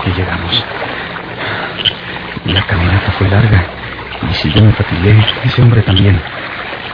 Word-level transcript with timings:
Que 0.00 0.10
llegamos. 0.12 0.64
La 2.46 2.62
caminata 2.62 3.12
fue 3.12 3.28
larga 3.28 3.64
y 4.30 4.34
si 4.34 4.52
yo 4.52 4.62
me 4.62 4.72
fatigué, 4.72 5.16
ese 5.44 5.62
hombre 5.62 5.82
también. 5.82 6.20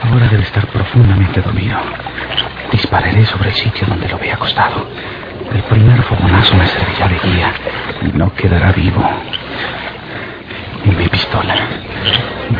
Ahora 0.03 0.27
debe 0.27 0.43
estar 0.43 0.67
profundamente 0.67 1.41
dormido. 1.41 1.77
Dispararé 2.71 3.25
sobre 3.25 3.49
el 3.49 3.55
sitio 3.55 3.87
donde 3.87 4.07
lo 4.07 4.17
vea 4.17 4.35
acostado. 4.35 4.87
El 5.53 5.63
primer 5.63 6.01
fogonazo 6.03 6.55
me 6.55 6.67
servirá 6.67 7.07
de 7.07 7.19
guía 7.19 7.53
y 8.01 8.17
no 8.17 8.33
quedará 8.33 8.71
vivo. 8.71 9.03
Y 10.83 10.89
mi 10.89 11.07
pistola. 11.07 11.55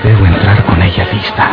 Debo 0.04 0.26
entrar 0.26 0.64
con 0.64 0.82
ella 0.82 1.06
lista. 1.12 1.50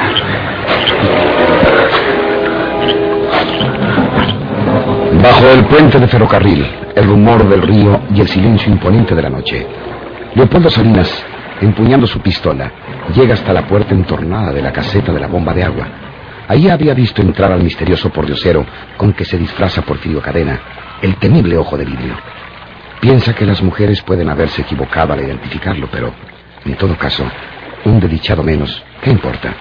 Bajo 5.22 5.46
el 5.50 5.64
puente 5.66 6.00
de 6.00 6.08
ferrocarril, 6.08 6.66
el 6.96 7.04
rumor 7.04 7.48
del 7.48 7.62
río 7.62 8.00
y 8.12 8.20
el 8.20 8.26
silencio 8.26 8.72
imponente 8.72 9.14
de 9.14 9.22
la 9.22 9.30
noche, 9.30 9.64
Leopoldo 10.34 10.68
Salinas, 10.68 11.24
empuñando 11.60 12.08
su 12.08 12.18
pistola, 12.18 12.72
llega 13.14 13.34
hasta 13.34 13.52
la 13.52 13.64
puerta 13.64 13.94
entornada 13.94 14.52
de 14.52 14.60
la 14.60 14.72
caseta 14.72 15.12
de 15.12 15.20
la 15.20 15.28
bomba 15.28 15.54
de 15.54 15.62
agua. 15.62 15.86
Ahí 16.48 16.68
había 16.68 16.92
visto 16.92 17.22
entrar 17.22 17.52
al 17.52 17.62
misterioso 17.62 18.10
pordiosero 18.10 18.66
con 18.96 19.12
que 19.12 19.24
se 19.24 19.38
disfraza 19.38 19.82
Porfirio 19.82 20.20
Cadena, 20.20 20.60
el 21.00 21.14
temible 21.14 21.56
ojo 21.56 21.78
de 21.78 21.84
vidrio. 21.84 22.16
Piensa 23.00 23.32
que 23.32 23.46
las 23.46 23.62
mujeres 23.62 24.02
pueden 24.02 24.28
haberse 24.28 24.62
equivocado 24.62 25.12
al 25.12 25.20
identificarlo, 25.20 25.88
pero, 25.92 26.12
en 26.64 26.74
todo 26.74 26.96
caso, 26.98 27.24
un 27.84 28.00
desdichado 28.00 28.42
menos, 28.42 28.82
¿qué 29.00 29.10
importa? 29.10 29.54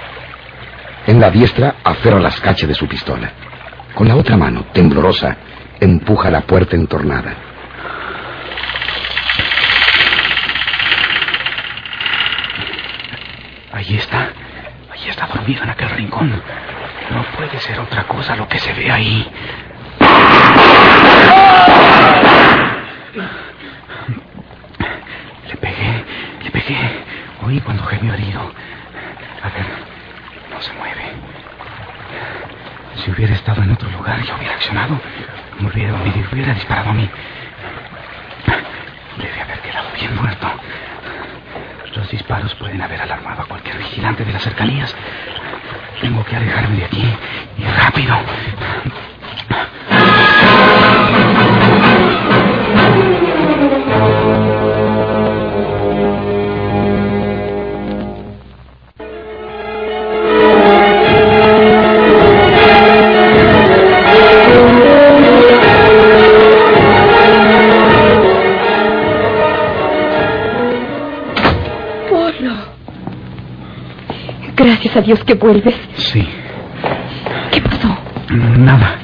En 1.06 1.20
la 1.20 1.30
diestra 1.30 1.76
aferra 1.84 2.20
las 2.20 2.42
cachas 2.42 2.68
de 2.68 2.74
su 2.74 2.88
pistola. 2.88 3.32
Con 3.94 4.08
la 4.08 4.16
otra 4.16 4.38
mano, 4.38 4.66
temblorosa, 4.74 5.38
empuja 5.82 6.30
la 6.30 6.42
puerta 6.42 6.76
entornada. 6.76 7.34
Ahí 13.74 13.96
está. 13.96 14.30
Ahí 14.92 15.10
está 15.10 15.28
dormido 15.28 15.64
en 15.64 15.70
aquel 15.72 15.90
rincón. 15.90 16.42
No 17.12 17.24
puede 17.36 17.60
ser 17.60 17.80
otra 17.80 18.04
cosa 18.04 18.36
lo 18.36 18.48
que 18.48 18.60
se 18.60 18.72
ve 18.74 18.92
ahí. 18.92 19.28
Le 25.48 25.56
pegué, 25.58 26.06
le 26.44 26.52
pegué. 26.52 27.04
Oí 27.44 27.60
cuando 27.62 27.84
gemió 27.86 28.14
herido. 28.14 28.42
A 29.42 29.50
ver, 29.50 29.66
no 30.52 30.62
se 30.62 30.72
mueve. 30.74 31.14
Si 32.98 33.10
hubiera 33.10 33.34
estado 33.34 33.64
en 33.64 33.72
otro 33.72 33.90
lugar, 33.90 34.22
yo 34.24 34.36
hubiera 34.36 34.54
accionado. 34.54 35.00
Me 35.62 35.70
hubiera, 35.70 35.94
hubiera 36.32 36.54
disparado 36.56 36.90
a 36.90 36.94
mí. 36.94 37.08
Debe 39.18 39.42
haber 39.42 39.60
quedado 39.60 39.90
bien 39.96 40.16
muerto. 40.16 40.48
Los 41.96 42.10
disparos 42.10 42.56
pueden 42.56 42.82
haber 42.82 43.00
alarmado 43.00 43.44
a 43.44 43.46
cualquier 43.46 43.78
vigilante 43.78 44.26
de 44.26 44.34
las 44.34 44.42
cercanías. 44.42 44.96
Tengo 46.02 46.26
que 46.26 46.36
alejarme 46.36 46.78
de 46.78 46.86
aquí. 46.86 47.16
Y 47.60 47.64
rápido. 47.64 48.16
A 75.02 75.04
Dios 75.04 75.24
que 75.24 75.34
vuelves. 75.34 75.76
Sí. 75.96 76.28
¿Qué 77.52 77.60
pasó? 77.62 77.98
Nada. 78.30 78.96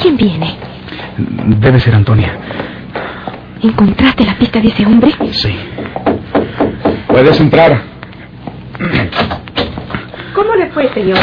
¿Quién 0.00 0.16
viene? 0.16 0.56
Debe 1.58 1.80
ser 1.80 1.94
Antonia. 1.94 2.32
¿Encontraste 3.60 4.24
la 4.24 4.34
pista 4.34 4.60
de 4.60 4.68
ese 4.68 4.86
hombre? 4.86 5.12
Sí. 5.32 5.54
Puedes 7.08 7.40
entrar. 7.40 7.82
¿Cómo 10.34 10.54
le 10.54 10.66
fue, 10.70 10.92
señor? 10.94 11.18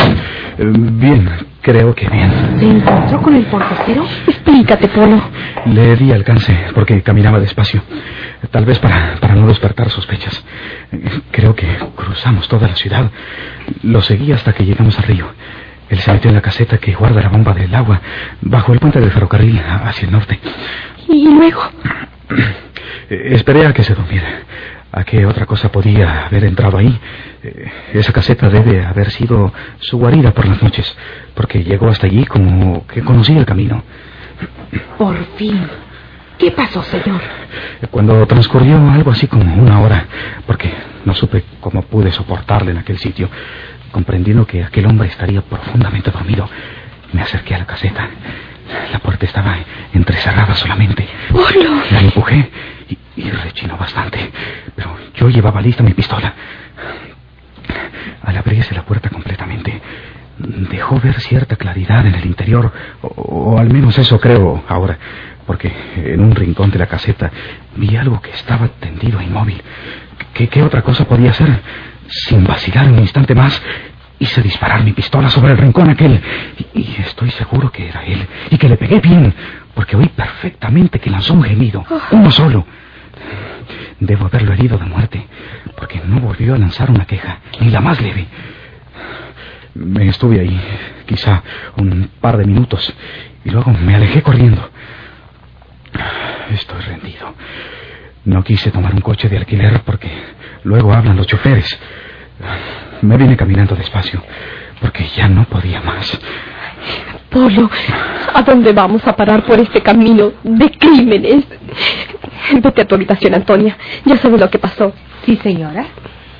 Bien, 0.57 1.29
creo 1.63 1.95
que 1.95 2.07
bien. 2.07 2.31
¿Se 2.59 2.65
encontró 2.65 3.21
con 3.21 3.35
el 3.35 3.45
portero? 3.45 4.05
Explícate, 4.27 4.89
Polo. 4.89 5.19
Le 5.65 5.95
di 5.95 6.11
alcance 6.11 6.55
porque 6.75 7.01
caminaba 7.01 7.39
despacio. 7.39 7.81
Tal 8.51 8.65
vez 8.65 8.77
para, 8.77 9.15
para 9.19 9.33
no 9.33 9.47
despertar 9.47 9.89
sospechas. 9.89 10.43
Creo 11.31 11.55
que 11.55 11.65
cruzamos 11.95 12.47
toda 12.47 12.67
la 12.67 12.75
ciudad. 12.75 13.09
Lo 13.81 14.01
seguí 14.01 14.31
hasta 14.31 14.53
que 14.53 14.65
llegamos 14.65 14.99
al 14.99 15.05
río. 15.05 15.25
Él 15.89 15.99
se 15.99 16.11
metió 16.11 16.29
en 16.29 16.35
la 16.35 16.41
caseta 16.41 16.77
que 16.77 16.93
guarda 16.93 17.21
la 17.21 17.29
bomba 17.29 17.53
del 17.53 17.73
agua 17.73 18.01
bajo 18.41 18.73
el 18.73 18.79
puente 18.79 18.99
del 18.99 19.11
ferrocarril 19.11 19.59
hacia 19.59 20.05
el 20.05 20.11
norte. 20.11 20.39
¿Y 21.07 21.29
luego? 21.33 21.61
Esperé 23.09 23.65
a 23.65 23.73
que 23.73 23.83
se 23.83 23.95
durmiera. 23.95 24.27
¿A 24.95 25.03
qué 25.03 25.25
otra 25.25 25.47
cosa 25.47 25.71
podía 25.71 26.27
haber 26.27 26.43
entrado 26.43 26.77
ahí? 26.77 26.99
Eh, 27.43 27.71
Esa 27.93 28.13
caseta 28.13 28.47
debe 28.47 28.85
haber 28.85 29.09
sido 29.09 29.51
su 29.79 29.97
guarida 29.97 30.31
por 30.35 30.47
las 30.47 30.61
noches, 30.61 30.95
porque 31.33 31.63
llegó 31.63 31.87
hasta 31.87 32.05
allí 32.05 32.25
como 32.25 32.85
que 32.85 33.01
conocía 33.01 33.39
el 33.39 33.45
camino. 33.45 33.83
Por 34.97 35.17
fin. 35.35 35.67
¿Qué 36.37 36.51
pasó, 36.51 36.83
señor? 36.83 37.21
Cuando 37.89 38.25
transcurrió 38.27 38.77
algo 38.91 39.09
así 39.11 39.27
como 39.27 39.55
una 39.55 39.79
hora, 39.81 40.05
porque 40.45 40.71
no 41.05 41.15
supe 41.15 41.43
cómo 41.59 41.81
pude 41.81 42.11
soportarle 42.11 42.71
en 42.71 42.77
aquel 42.77 42.99
sitio, 42.99 43.29
comprendiendo 43.91 44.45
que 44.45 44.63
aquel 44.63 44.85
hombre 44.85 45.07
estaría 45.07 45.41
profundamente 45.41 46.11
dormido, 46.11 46.47
me 47.13 47.21
acerqué 47.21 47.55
a 47.55 47.59
la 47.59 47.65
caseta. 47.65 48.09
La 48.91 48.99
puerta 48.99 49.25
estaba 49.25 49.57
entrecerrada 49.93 50.55
solamente. 50.55 51.07
Polo. 51.31 51.81
La 51.91 51.99
empujé 51.99 52.49
y, 52.89 52.97
y 53.21 53.29
rechinó 53.31 53.77
bastante, 53.77 54.31
pero 54.75 54.95
yo 55.15 55.29
llevaba 55.29 55.61
lista 55.61 55.83
mi 55.83 55.93
pistola. 55.93 56.33
Al 58.23 58.37
abrirse 58.37 58.73
la 58.73 58.83
puerta 58.83 59.09
completamente, 59.09 59.81
dejó 60.37 60.99
ver 60.99 61.19
cierta 61.19 61.55
claridad 61.55 62.05
en 62.07 62.15
el 62.15 62.25
interior, 62.25 62.71
o, 63.01 63.07
o 63.07 63.59
al 63.59 63.71
menos 63.71 63.97
eso 63.99 64.19
creo 64.19 64.63
ahora, 64.67 64.97
porque 65.45 65.71
en 65.97 66.21
un 66.21 66.33
rincón 66.35 66.71
de 66.71 66.79
la 66.79 66.87
caseta 66.87 67.31
vi 67.75 67.95
algo 67.97 68.21
que 68.21 68.31
estaba 68.31 68.67
tendido 68.79 69.19
e 69.19 69.25
inmóvil. 69.25 69.61
¿Qué, 70.33 70.47
qué 70.47 70.63
otra 70.63 70.81
cosa 70.81 71.05
podía 71.05 71.33
ser? 71.33 71.59
Sin 72.07 72.43
vacilar 72.45 72.87
un 72.87 72.99
instante 72.99 73.35
más, 73.35 73.61
hice 74.23 74.41
disparar 74.41 74.83
mi 74.83 74.93
pistola 74.93 75.29
sobre 75.29 75.51
el 75.51 75.57
rincón 75.57 75.89
aquel, 75.89 76.19
y, 76.73 76.79
y 76.79 76.95
estoy 76.99 77.29
seguro 77.31 77.71
que 77.71 77.87
era 77.89 78.03
él, 78.03 78.25
y 78.49 78.57
que 78.57 78.69
le 78.69 78.77
pegué 78.77 78.99
bien, 78.99 79.33
porque 79.73 79.95
oí 79.95 80.07
perfectamente 80.07 80.99
que 80.99 81.09
lanzó 81.09 81.33
un 81.33 81.43
gemido, 81.43 81.85
uno 82.11 82.31
solo. 82.31 82.65
Debo 83.99 84.25
haberlo 84.25 84.53
herido 84.53 84.77
de 84.77 84.85
muerte, 84.85 85.27
porque 85.77 86.01
no 86.05 86.19
volvió 86.19 86.55
a 86.55 86.57
lanzar 86.57 86.89
una 86.89 87.05
queja, 87.05 87.39
ni 87.59 87.69
la 87.69 87.81
más 87.81 88.01
leve. 88.01 88.25
Me 89.75 90.07
estuve 90.07 90.39
ahí, 90.39 90.61
quizá 91.05 91.43
un 91.77 92.09
par 92.21 92.37
de 92.37 92.45
minutos, 92.45 92.93
y 93.43 93.49
luego 93.49 93.71
me 93.71 93.95
alejé 93.95 94.21
corriendo. 94.21 94.69
Estoy 96.51 96.81
rendido. 96.81 97.33
No 98.25 98.43
quise 98.43 98.71
tomar 98.71 98.93
un 98.93 99.01
coche 99.01 99.27
de 99.27 99.37
alquiler 99.37 99.81
porque 99.81 100.09
luego 100.63 100.93
hablan 100.93 101.17
los 101.17 101.27
choferes. 101.27 101.77
Me 103.03 103.17
vine 103.17 103.35
caminando 103.35 103.75
despacio, 103.75 104.23
porque 104.79 105.05
ya 105.13 105.27
no 105.27 105.43
podía 105.43 105.81
más. 105.81 106.17
Polo, 107.29 107.69
¿a 108.33 108.41
dónde 108.43 108.71
vamos 108.71 109.05
a 109.05 109.13
parar 109.13 109.43
por 109.43 109.59
este 109.59 109.81
camino 109.81 110.31
de 110.41 110.71
crímenes? 110.71 111.43
Vete 112.61 112.81
a 112.81 112.87
tu 112.87 112.95
habitación, 112.95 113.35
Antonia. 113.35 113.77
Ya 114.05 114.15
sabes 114.15 114.39
lo 114.39 114.49
que 114.49 114.57
pasó. 114.57 114.93
Sí, 115.25 115.37
señora. 115.43 115.85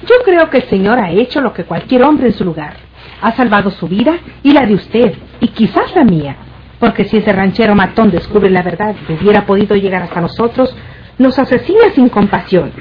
Yo 0.07 0.15
creo 0.23 0.49
que 0.49 0.59
el 0.59 0.69
señor 0.69 0.99
ha 0.99 1.11
hecho 1.11 1.41
lo 1.41 1.51
que 1.51 1.65
cualquier 1.65 2.03
hombre 2.03 2.27
en 2.27 2.33
su 2.33 2.45
lugar. 2.45 2.77
Ha 3.21 3.33
salvado 3.33 3.69
su 3.69 3.89
vida 3.89 4.13
y 4.41 4.53
la 4.53 4.65
de 4.65 4.75
usted, 4.75 5.15
y 5.41 5.49
quizás 5.49 5.93
la 5.95 6.05
mía. 6.05 6.37
Porque 6.79 7.03
si 7.03 7.17
ese 7.17 7.33
ranchero 7.33 7.75
matón 7.75 8.09
descubre 8.09 8.49
la 8.49 8.63
verdad 8.63 8.95
y 9.09 9.13
hubiera 9.21 9.45
podido 9.45 9.75
llegar 9.75 10.03
hasta 10.03 10.21
nosotros, 10.21 10.73
nos 11.17 11.37
asesina 11.37 11.91
sin 11.93 12.07
compasión. 12.07 12.71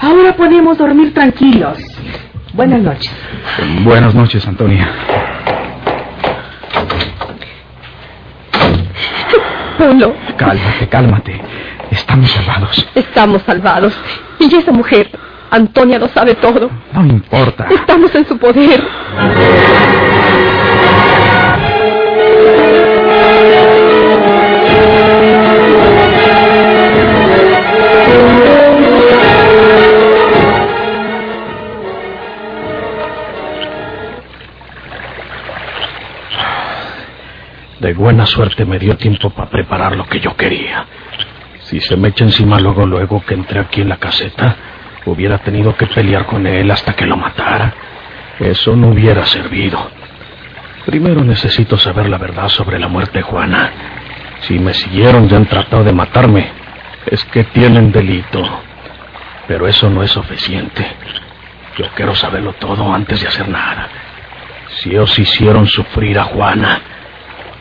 Ahora 0.00 0.34
podemos 0.34 0.78
dormir 0.78 1.12
tranquilos. 1.12 1.76
Buenas 2.56 2.80
noches. 2.80 3.12
Buenas 3.84 4.14
noches, 4.14 4.46
Antonia. 4.46 4.88
Polo, 9.76 10.14
Cálmate, 10.38 10.88
cálmate. 10.88 11.40
Estamos 11.90 12.30
salvados. 12.30 12.88
estamos 12.94 13.42
salvados. 13.42 13.94
Y 14.38 14.54
esa 14.54 14.72
mujer, 14.72 15.10
Antonia, 15.50 15.98
lo 15.98 16.08
sabe 16.08 16.34
todo. 16.34 16.70
No 16.94 17.04
importa. 17.06 17.66
Estamos 17.70 18.14
en 18.14 18.26
su 18.26 18.38
poder. 18.38 18.82
Buena 38.06 38.24
suerte 38.24 38.64
me 38.64 38.78
dio 38.78 38.96
tiempo 38.96 39.30
para 39.30 39.50
preparar 39.50 39.96
lo 39.96 40.06
que 40.06 40.20
yo 40.20 40.36
quería. 40.36 40.86
Si 41.62 41.80
se 41.80 41.96
me 41.96 42.10
echa 42.10 42.22
encima 42.22 42.60
luego, 42.60 42.86
luego 42.86 43.20
que 43.26 43.34
entré 43.34 43.58
aquí 43.58 43.80
en 43.80 43.88
la 43.88 43.96
caseta, 43.96 44.54
hubiera 45.06 45.38
tenido 45.38 45.74
que 45.74 45.88
pelear 45.88 46.24
con 46.24 46.46
él 46.46 46.70
hasta 46.70 46.92
que 46.92 47.04
lo 47.04 47.16
matara. 47.16 47.74
Eso 48.38 48.76
no 48.76 48.90
hubiera 48.90 49.26
servido. 49.26 49.90
Primero 50.84 51.24
necesito 51.24 51.76
saber 51.76 52.08
la 52.08 52.18
verdad 52.18 52.48
sobre 52.48 52.78
la 52.78 52.86
muerte 52.86 53.18
de 53.18 53.22
Juana. 53.22 53.72
Si 54.42 54.56
me 54.56 54.72
siguieron 54.72 55.28
y 55.28 55.34
han 55.34 55.46
tratado 55.46 55.82
de 55.82 55.92
matarme, 55.92 56.48
es 57.06 57.24
que 57.24 57.42
tienen 57.42 57.90
delito. 57.90 58.40
Pero 59.48 59.66
eso 59.66 59.90
no 59.90 60.04
es 60.04 60.12
suficiente. 60.12 60.86
Yo 61.76 61.86
quiero 61.96 62.14
saberlo 62.14 62.52
todo 62.52 62.94
antes 62.94 63.20
de 63.20 63.26
hacer 63.26 63.48
nada. 63.48 63.88
Si 64.76 64.90
ellos 64.90 65.18
hicieron 65.18 65.66
sufrir 65.66 66.20
a 66.20 66.24
Juana, 66.26 66.80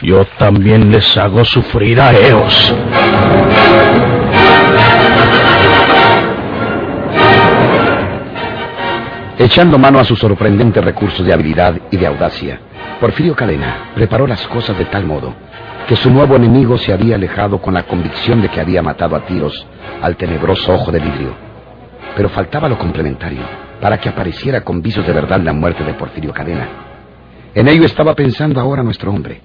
yo 0.02 0.26
también 0.38 0.92
les 0.92 1.18
hago 1.18 1.44
sufrir 1.46 2.00
a 2.00 2.14
ellos. 2.14 2.76
Echando 9.38 9.78
mano 9.78 10.00
a 10.00 10.04
sus 10.04 10.18
sorprendentes 10.20 10.84
recursos 10.84 11.26
de 11.26 11.34
habilidad 11.34 11.76
y 11.92 11.98
de 11.98 12.08
audacia, 12.08 12.60
Porfirio 13.00 13.36
Cadena 13.36 13.92
preparó 13.94 14.26
las 14.26 14.48
cosas 14.48 14.78
de 14.78 14.86
tal 14.86 15.06
modo 15.06 15.34
que 15.88 15.96
su 15.96 16.10
nuevo 16.10 16.36
enemigo 16.36 16.78
se 16.78 16.94
había 16.94 17.16
alejado 17.16 17.62
con 17.62 17.74
la 17.74 17.84
convicción 17.84 18.42
de 18.42 18.50
que 18.50 18.60
había 18.60 18.82
matado 18.82 19.16
a 19.16 19.26
tiros 19.26 19.68
al 20.02 20.16
tenebroso 20.16 20.74
ojo 20.74 20.92
de 20.92 21.00
vidrio. 21.00 21.36
Pero 22.16 22.30
faltaba 22.30 22.70
lo 22.70 22.78
complementario 22.78 23.42
para 23.82 24.00
que 24.00 24.10
apareciera 24.10 24.62
con 24.62 24.82
visos 24.82 25.06
de 25.06 25.14
verdad 25.14 25.42
la 25.42 25.54
muerte 25.54 25.84
de 25.84 25.94
Porfirio 25.94 26.34
Cadena. 26.34 26.68
En 27.54 27.68
ello 27.68 27.86
estaba 27.86 28.16
pensando 28.16 28.60
ahora 28.60 28.84
nuestro 28.84 29.12
hombre. 29.12 29.42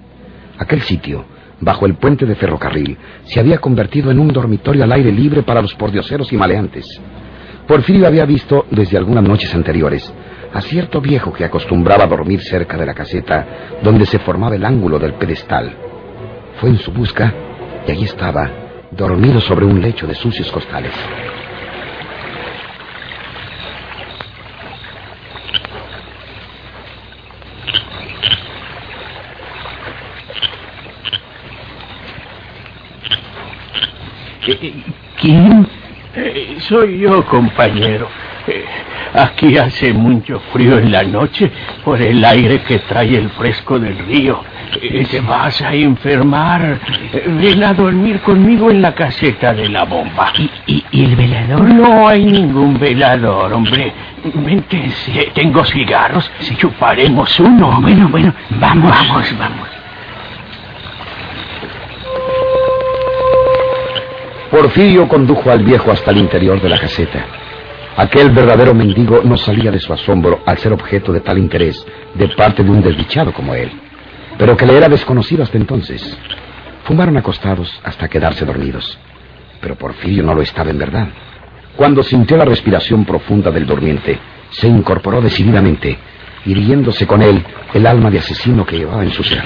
Aquel 0.61 0.83
sitio, 0.83 1.25
bajo 1.59 1.87
el 1.87 1.95
puente 1.95 2.27
de 2.27 2.35
ferrocarril, 2.35 2.95
se 3.23 3.39
había 3.39 3.57
convertido 3.57 4.11
en 4.11 4.19
un 4.19 4.27
dormitorio 4.27 4.83
al 4.83 4.91
aire 4.91 5.11
libre 5.11 5.41
para 5.41 5.59
los 5.59 5.73
pordioseros 5.73 6.31
y 6.31 6.37
maleantes. 6.37 6.85
Porfirio 7.67 8.05
había 8.05 8.25
visto, 8.25 8.67
desde 8.69 8.95
algunas 8.95 9.23
noches 9.23 9.55
anteriores, 9.55 10.13
a 10.53 10.61
cierto 10.61 11.01
viejo 11.01 11.33
que 11.33 11.45
acostumbraba 11.45 12.03
a 12.03 12.07
dormir 12.07 12.41
cerca 12.41 12.77
de 12.77 12.85
la 12.85 12.93
caseta 12.93 13.79
donde 13.81 14.05
se 14.05 14.19
formaba 14.19 14.55
el 14.55 14.63
ángulo 14.63 14.99
del 14.99 15.15
pedestal. 15.15 15.73
Fue 16.59 16.69
en 16.69 16.77
su 16.77 16.91
busca 16.91 17.33
y 17.87 17.91
allí 17.91 18.03
estaba, 18.03 18.47
dormido 18.91 19.41
sobre 19.41 19.65
un 19.65 19.81
lecho 19.81 20.05
de 20.05 20.13
sucios 20.13 20.51
costales. 20.51 20.93
¿Quién? 35.19 35.67
Eh, 36.15 36.57
soy 36.59 36.99
yo, 36.99 37.25
compañero. 37.25 38.07
Eh, 38.47 38.65
aquí 39.13 39.57
hace 39.57 39.93
mucho 39.93 40.41
frío 40.51 40.77
en 40.77 40.91
la 40.91 41.03
noche 41.03 41.51
por 41.83 42.01
el 42.01 42.23
aire 42.23 42.61
que 42.61 42.79
trae 42.79 43.15
el 43.15 43.29
fresco 43.29 43.79
del 43.79 43.97
río. 43.97 44.43
Eh, 44.81 45.05
te 45.09 45.19
vas 45.21 45.61
a 45.61 45.73
enfermar. 45.73 46.79
Ven 47.27 47.63
a 47.63 47.73
dormir 47.73 48.19
conmigo 48.21 48.69
en 48.69 48.81
la 48.81 48.93
caseta 48.93 49.53
de 49.53 49.69
la 49.69 49.83
bomba. 49.85 50.31
¿Y, 50.67 50.83
y 50.91 51.05
el 51.05 51.15
velador? 51.15 51.61
No 51.73 52.07
hay 52.07 52.25
ningún 52.25 52.77
velador, 52.79 53.53
hombre. 53.53 53.93
Vente, 54.35 54.91
tengo 55.33 55.63
cigarros. 55.65 56.29
Si 56.39 56.55
chuparemos 56.55 57.39
uno. 57.39 57.79
Bueno, 57.81 58.09
bueno, 58.09 58.33
vamos. 58.59 58.91
Vamos, 58.91 59.37
vamos. 59.37 59.80
Porfirio 64.51 65.07
condujo 65.07 65.49
al 65.49 65.63
viejo 65.63 65.91
hasta 65.91 66.11
el 66.11 66.17
interior 66.17 66.61
de 66.61 66.67
la 66.67 66.77
caseta. 66.77 67.25
Aquel 67.95 68.31
verdadero 68.31 68.73
mendigo 68.73 69.21
no 69.23 69.37
salía 69.37 69.71
de 69.71 69.79
su 69.79 69.93
asombro 69.93 70.41
al 70.45 70.57
ser 70.57 70.73
objeto 70.73 71.13
de 71.13 71.21
tal 71.21 71.37
interés 71.37 71.85
de 72.15 72.27
parte 72.27 72.61
de 72.61 72.69
un 72.69 72.81
desdichado 72.81 73.31
como 73.31 73.55
él, 73.55 73.71
pero 74.37 74.57
que 74.57 74.65
le 74.65 74.75
era 74.75 74.89
desconocido 74.89 75.43
hasta 75.43 75.57
entonces. 75.57 76.17
Fumaron 76.83 77.15
acostados 77.15 77.79
hasta 77.81 78.09
quedarse 78.09 78.43
dormidos, 78.43 78.99
pero 79.61 79.75
Porfirio 79.75 80.23
no 80.23 80.33
lo 80.33 80.41
estaba 80.41 80.69
en 80.69 80.79
verdad. 80.79 81.07
Cuando 81.77 82.03
sintió 82.03 82.35
la 82.35 82.43
respiración 82.43 83.05
profunda 83.05 83.51
del 83.51 83.65
durmiente, 83.65 84.19
se 84.49 84.67
incorporó 84.67 85.21
decididamente, 85.21 85.97
hiriéndose 86.45 87.07
con 87.07 87.21
él 87.21 87.41
el 87.73 87.87
alma 87.87 88.11
de 88.11 88.19
asesino 88.19 88.65
que 88.65 88.79
llevaba 88.79 89.03
en 89.03 89.11
su 89.11 89.23
ser. 89.23 89.43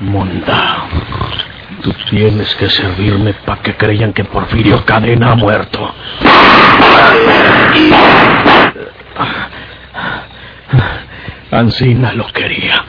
Monda, 0.00 0.88
tú 1.92 2.04
tienes 2.10 2.54
que 2.56 2.68
servirme 2.68 3.34
para 3.34 3.62
que 3.62 3.74
creyan 3.74 4.12
que 4.12 4.24
Porfirio 4.24 4.84
Cadena 4.84 5.32
ha 5.32 5.34
muerto. 5.34 5.94
Ancina 11.50 12.12
lo 12.12 12.26
quería, 12.28 12.84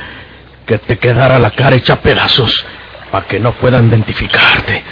que 0.66 0.78
te 0.80 0.98
quedara 0.98 1.40
la 1.40 1.52
cara 1.52 1.76
hecha 1.76 2.02
pedazos, 2.02 2.66
para 3.12 3.26
que 3.26 3.40
no 3.40 3.54
puedan 3.54 3.88
identificarte. 3.88 4.84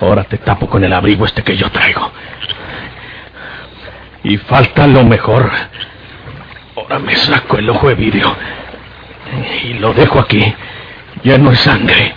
Ahora 0.00 0.24
te 0.24 0.38
tapo 0.38 0.68
con 0.68 0.84
el 0.84 0.92
abrigo 0.92 1.24
este 1.24 1.42
que 1.42 1.56
yo 1.56 1.68
traigo. 1.70 2.10
Y 4.22 4.36
falta 4.38 4.86
lo 4.86 5.04
mejor. 5.04 5.50
Ahora 6.76 6.98
me 6.98 7.16
saco 7.16 7.58
el 7.58 7.68
ojo 7.68 7.88
de 7.88 7.94
vidrio 7.94 8.34
y 9.64 9.74
lo 9.74 9.92
dejo 9.92 10.18
aquí, 10.18 10.54
lleno 11.22 11.50
de 11.50 11.56
sangre, 11.56 12.14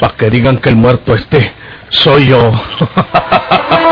para 0.00 0.16
que 0.16 0.30
digan 0.30 0.58
que 0.58 0.68
el 0.68 0.76
muerto 0.76 1.14
este 1.14 1.52
soy 1.90 2.28
yo. 2.28 2.52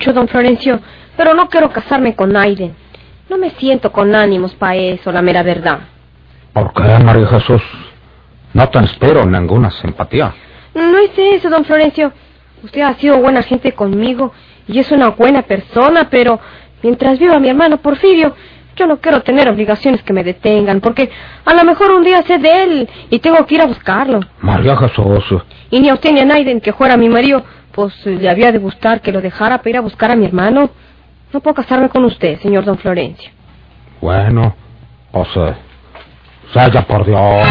mucho, 0.00 0.14
don 0.14 0.28
Florencio, 0.28 0.80
pero 1.14 1.34
no 1.34 1.48
quiero 1.50 1.70
casarme 1.70 2.16
con 2.16 2.34
Aiden. 2.34 2.74
No 3.28 3.36
me 3.36 3.50
siento 3.50 3.92
con 3.92 4.14
ánimos 4.14 4.54
para 4.54 4.76
eso, 4.76 5.12
la 5.12 5.20
mera 5.20 5.42
verdad. 5.42 5.80
¿Por 6.54 6.72
qué, 6.72 7.04
María 7.04 7.26
Jesús? 7.26 7.60
No 8.54 8.66
te 8.70 8.78
espero 8.78 9.26
ninguna 9.26 9.70
simpatía. 9.70 10.32
No 10.74 10.98
es 10.98 11.10
eso, 11.16 11.50
don 11.50 11.66
Florencio. 11.66 12.12
Usted 12.64 12.80
ha 12.80 12.94
sido 12.94 13.18
buena 13.18 13.42
gente 13.42 13.72
conmigo 13.72 14.32
y 14.66 14.78
es 14.78 14.90
una 14.90 15.10
buena 15.10 15.42
persona, 15.42 16.08
pero 16.08 16.40
mientras 16.82 17.18
viva 17.18 17.38
mi 17.38 17.50
hermano 17.50 17.76
Porfirio, 17.76 18.34
Yo 18.76 18.86
no 18.86 18.98
quiero 18.98 19.20
tener 19.20 19.46
obligaciones 19.50 20.02
que 20.02 20.14
me 20.14 20.24
detengan, 20.24 20.80
porque 20.80 21.10
a 21.44 21.52
lo 21.52 21.64
mejor 21.64 21.90
un 21.90 22.02
día 22.02 22.22
sé 22.22 22.38
de 22.38 22.62
él 22.62 22.88
y 23.10 23.18
tengo 23.18 23.44
que 23.44 23.56
ir 23.56 23.60
a 23.60 23.66
buscarlo. 23.66 24.20
María 24.40 24.74
Jesús. 24.78 25.42
Y 25.70 25.80
ni 25.80 25.90
a 25.90 25.94
usted 25.94 26.12
ni 26.12 26.20
a 26.20 26.24
Naiden, 26.24 26.62
que 26.62 26.72
fuera 26.72 26.96
mi 26.96 27.10
marido, 27.10 27.44
pues 27.72 27.94
le 28.06 28.28
había 28.28 28.52
de 28.52 28.58
gustar 28.58 29.00
que 29.00 29.12
lo 29.12 29.20
dejara 29.20 29.58
para 29.58 29.70
ir 29.70 29.76
a 29.76 29.80
buscar 29.80 30.10
a 30.10 30.16
mi 30.16 30.26
hermano. 30.26 30.70
No 31.32 31.40
puedo 31.40 31.54
casarme 31.54 31.88
con 31.88 32.04
usted, 32.04 32.38
señor 32.40 32.64
don 32.64 32.78
Florencio. 32.78 33.30
Bueno, 34.00 34.54
pues... 35.12 35.28
Eh, 35.36 35.54
sea 36.52 36.68
por 36.86 37.06
Dios. 37.06 37.46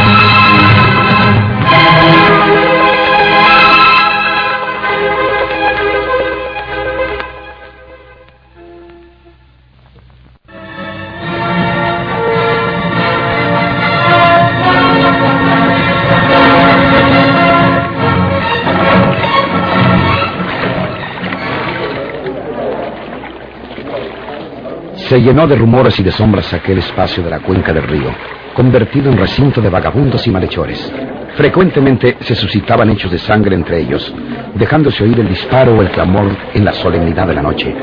Se 25.10 25.20
llenó 25.20 25.48
de 25.48 25.56
rumores 25.56 26.00
y 26.00 26.04
de 26.04 26.12
sombras 26.12 26.54
aquel 26.54 26.78
espacio 26.78 27.24
de 27.24 27.32
la 27.32 27.40
cuenca 27.40 27.74
del 27.74 27.82
río, 27.88 28.14
convertido 28.54 29.12
en 29.12 29.18
recinto 29.18 29.60
de 29.60 29.68
vagabundos 29.68 30.28
y 30.28 30.30
malhechores. 30.30 30.94
Frecuentemente 31.36 32.18
se 32.20 32.36
suscitaban 32.36 32.92
hechos 32.92 33.12
de 33.12 33.18
sangre 33.18 33.56
entre 33.56 33.80
ellos, 33.80 34.14
dejándose 34.54 35.04
oír 35.04 35.20
el 35.20 35.28
disparo 35.28 35.76
o 35.76 35.82
el 35.82 35.90
clamor 35.90 36.28
en 36.54 36.64
la 36.64 36.74
solemnidad 36.74 37.26
de 37.26 37.34
la 37.34 37.42
noche. 37.42 37.76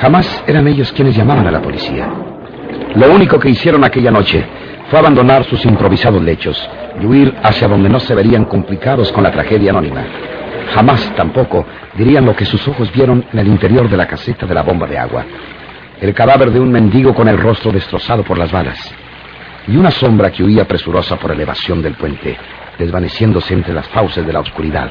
Jamás 0.00 0.42
eran 0.44 0.66
ellos 0.66 0.90
quienes 0.90 1.14
llamaban 1.14 1.46
a 1.46 1.52
la 1.52 1.62
policía. 1.62 2.08
Lo 2.96 3.12
único 3.14 3.38
que 3.38 3.50
hicieron 3.50 3.84
aquella 3.84 4.10
noche 4.10 4.44
fue 4.90 4.98
abandonar 4.98 5.44
sus 5.44 5.64
improvisados 5.64 6.20
lechos 6.20 6.68
y 7.00 7.06
huir 7.06 7.32
hacia 7.44 7.68
donde 7.68 7.88
no 7.88 8.00
se 8.00 8.16
verían 8.16 8.46
complicados 8.46 9.12
con 9.12 9.22
la 9.22 9.30
tragedia 9.30 9.70
anónima. 9.70 10.02
Jamás 10.74 11.14
tampoco 11.14 11.64
dirían 11.96 12.26
lo 12.26 12.34
que 12.34 12.44
sus 12.44 12.66
ojos 12.66 12.90
vieron 12.92 13.24
en 13.32 13.38
el 13.38 13.46
interior 13.46 13.88
de 13.88 13.96
la 13.96 14.08
caseta 14.08 14.46
de 14.46 14.54
la 14.54 14.64
bomba 14.64 14.88
de 14.88 14.98
agua 14.98 15.24
el 16.00 16.14
cadáver 16.14 16.50
de 16.50 16.60
un 16.60 16.70
mendigo 16.70 17.14
con 17.14 17.28
el 17.28 17.38
rostro 17.38 17.70
destrozado 17.70 18.24
por 18.24 18.38
las 18.38 18.50
balas, 18.50 18.78
y 19.68 19.76
una 19.76 19.90
sombra 19.90 20.30
que 20.30 20.42
huía 20.42 20.66
presurosa 20.66 21.16
por 21.16 21.32
elevación 21.32 21.82
del 21.82 21.94
puente, 21.94 22.36
desvaneciéndose 22.78 23.54
entre 23.54 23.74
las 23.74 23.88
fauces 23.88 24.26
de 24.26 24.32
la 24.32 24.40
oscuridad. 24.40 24.90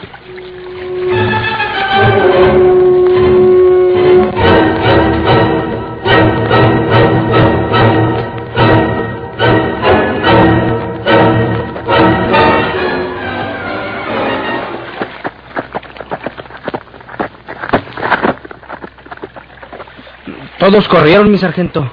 Todos 20.59 20.89
corrieron, 20.89 21.31
mi 21.31 21.37
sargento. 21.37 21.89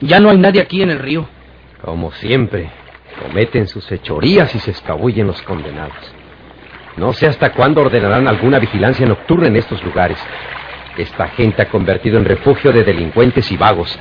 Ya 0.00 0.20
no 0.20 0.28
hay 0.28 0.36
nadie 0.36 0.60
aquí 0.60 0.82
en 0.82 0.90
el 0.90 0.98
río. 0.98 1.26
Como 1.80 2.12
siempre, 2.12 2.70
cometen 3.22 3.66
sus 3.66 3.90
hechorías 3.90 4.54
y 4.54 4.58
se 4.58 4.72
escabullen 4.72 5.26
los 5.26 5.40
condenados. 5.40 6.14
No 6.98 7.14
sé 7.14 7.26
hasta 7.26 7.52
cuándo 7.52 7.80
ordenarán 7.80 8.28
alguna 8.28 8.58
vigilancia 8.58 9.06
nocturna 9.06 9.48
en 9.48 9.56
estos 9.56 9.82
lugares. 9.82 10.18
Esta 10.98 11.28
gente 11.28 11.62
ha 11.62 11.70
convertido 11.70 12.18
en 12.18 12.26
refugio 12.26 12.72
de 12.72 12.84
delincuentes 12.84 13.50
y 13.52 13.56
vagos. 13.56 13.98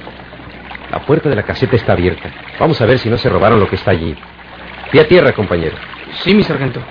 La 0.92 1.00
puerta 1.06 1.30
de 1.30 1.36
la 1.38 1.44
caseta 1.44 1.78
está 1.78 1.94
abierta. 1.94 2.30
Vamos 2.60 2.82
a 2.82 2.86
ver 2.86 3.00
si 3.00 3.10
no 3.10 3.18
se 3.18 3.30
robaron 3.30 3.58
lo 3.58 3.70
que 3.70 3.76
está 3.76 3.92
allí. 3.92 4.18
Pie 4.92 5.00
a 5.00 5.08
tierra, 5.08 5.32
compañero. 5.32 5.78
Sí, 6.24 6.34
mi 6.34 6.44
sargento. 6.44 6.82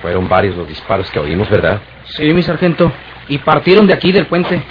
Fueron 0.00 0.26
varios 0.26 0.56
los 0.56 0.66
disparos 0.66 1.10
que 1.10 1.18
oímos, 1.18 1.50
¿verdad? 1.50 1.82
Sí, 2.06 2.32
mi 2.32 2.42
sargento 2.42 2.90
y 3.28 3.38
partieron 3.38 3.86
de 3.86 3.94
aquí 3.94 4.12
del 4.12 4.26
puente. 4.26 4.62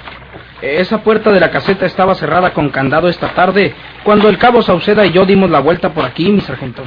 Esa 0.62 1.02
puerta 1.04 1.32
de 1.32 1.40
la 1.40 1.52
caseta 1.52 1.86
estaba 1.86 2.16
cerrada 2.16 2.54
con 2.54 2.70
candado 2.70 3.08
esta 3.08 3.30
tarde, 3.30 3.74
cuando 4.04 4.28
el 4.28 4.38
cabo 4.38 4.62
Sauceda 4.62 5.06
y 5.06 5.12
yo 5.12 5.26
dimos 5.26 5.50
la 5.50 5.60
vuelta 5.60 5.94
por 5.94 6.04
aquí, 6.04 6.30
mi 6.30 6.42
sargento. 6.42 6.84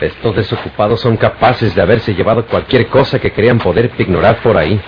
Estos 0.00 0.34
desocupados 0.34 1.00
son 1.00 1.16
capaces 1.16 1.74
de 1.74 1.80
haberse 1.80 2.14
llevado 2.14 2.44
cualquier 2.46 2.88
cosa 2.88 3.20
que 3.20 3.32
crean 3.32 3.58
poder 3.58 3.92
ignorar 3.98 4.38
por 4.42 4.56
ahí. 4.56 4.80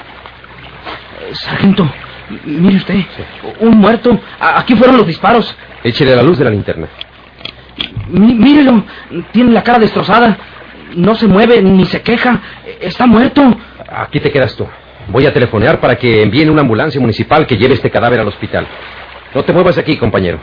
Sargento, 1.32 1.88
mire 2.44 2.76
usted, 2.78 3.04
un 3.60 3.78
muerto. 3.78 4.18
Aquí 4.40 4.74
fueron 4.74 4.96
los 4.96 5.06
disparos. 5.06 5.56
Échele 5.84 6.16
la 6.16 6.22
luz 6.22 6.38
de 6.38 6.44
la 6.44 6.50
linterna. 6.50 6.88
mírelo, 8.08 8.84
tiene 9.30 9.52
la 9.52 9.62
cara 9.62 9.78
destrozada. 9.78 10.36
No 10.96 11.14
se 11.14 11.28
mueve 11.28 11.62
ni 11.62 11.84
se 11.84 12.02
queja. 12.02 12.40
Está 12.80 13.06
muerto. 13.06 13.56
Aquí 13.88 14.18
te 14.18 14.32
quedas 14.32 14.56
tú. 14.56 14.66
Voy 15.08 15.24
a 15.24 15.32
telefonear 15.32 15.80
para 15.80 15.96
que 15.96 16.22
envíen 16.22 16.50
una 16.50 16.62
ambulancia 16.62 17.00
municipal 17.00 17.46
que 17.46 17.56
lleve 17.56 17.74
este 17.74 17.90
cadáver 17.90 18.20
al 18.20 18.28
hospital. 18.28 18.66
No 19.34 19.44
te 19.44 19.52
muevas 19.52 19.76
de 19.76 19.82
aquí, 19.82 19.96
compañero. 19.96 20.40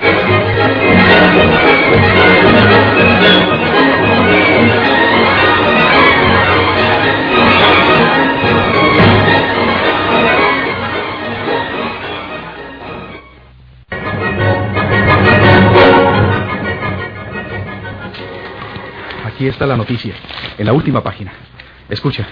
Aquí 19.25 19.48
está 19.48 19.65
la 19.65 19.75
noticia, 19.75 20.13
en 20.58 20.65
la 20.65 20.74
última 20.74 21.03
página. 21.03 21.34
Escucha. 21.89 22.25